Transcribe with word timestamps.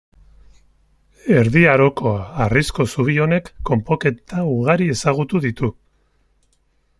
Erdi 1.41 1.61
Aroko 1.73 2.13
harrizko 2.45 2.85
zubi 2.95 3.19
honek 3.27 3.53
konponketa 3.71 4.47
ugari 4.55 4.89
ezagutu 4.95 5.43
ditu. 5.49 5.71